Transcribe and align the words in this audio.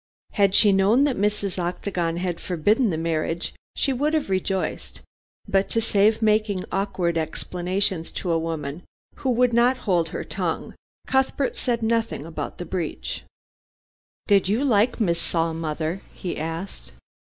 Had 0.31 0.55
she 0.55 0.71
known 0.71 1.03
that 1.03 1.15
Mrs. 1.15 1.59
Octagon 1.59 2.17
had 2.17 2.39
forbidden 2.39 2.89
the 2.89 2.97
marriage 2.97 3.53
she 3.75 3.93
would 3.93 4.15
have 4.15 4.31
rejoiced, 4.31 5.01
but 5.47 5.69
to 5.69 5.79
save 5.79 6.23
making 6.23 6.65
awkward 6.71 7.19
explanations 7.19 8.09
to 8.13 8.31
a 8.31 8.39
woman 8.39 8.81
who 9.17 9.29
would 9.29 9.53
not 9.53 9.77
hold 9.85 10.09
her 10.09 10.23
tongue, 10.23 10.73
Cuthbert 11.05 11.55
said 11.55 11.83
nothing 11.83 12.25
about 12.25 12.57
the 12.57 12.65
breach. 12.65 13.25
"Did 14.25 14.47
you 14.49 14.63
like 14.63 14.99
Miss 14.99 15.21
Saul, 15.21 15.53
mother?" 15.53 16.01
he 16.11 16.35
asked. 16.35 16.93